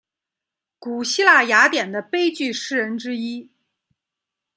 [0.79, 3.51] 古希腊雅典的悲剧诗人之一。